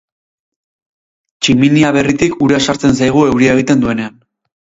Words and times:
Tximinia 1.43 1.91
berritik 1.97 2.39
ura 2.47 2.59
sartzen 2.69 2.97
zaigu 3.01 3.23
euria 3.27 3.55
egiten 3.61 3.87
duenean. 3.87 4.19